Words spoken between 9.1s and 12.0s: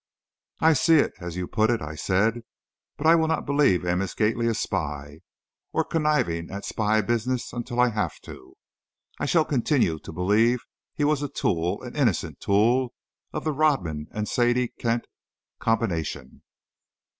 I shall continue to believe he was a tool an